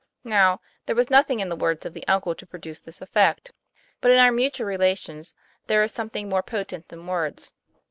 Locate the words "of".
1.85-1.93